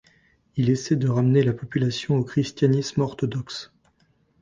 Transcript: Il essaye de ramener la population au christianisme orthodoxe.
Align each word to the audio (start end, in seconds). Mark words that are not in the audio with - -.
Il 0.55 0.71
essaye 0.71 0.97
de 0.97 1.07
ramener 1.07 1.43
la 1.43 1.53
population 1.53 2.15
au 2.17 2.23
christianisme 2.23 3.01
orthodoxe. 3.01 3.71